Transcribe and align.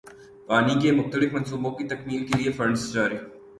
پانی 0.47 0.75
کے 0.81 0.91
مختلف 0.91 1.33
منصوبوں 1.33 1.71
کی 1.77 1.87
تکمیل 1.87 2.25
کیلئے 2.27 2.51
فنڈز 2.57 2.91
جاری 2.93 3.17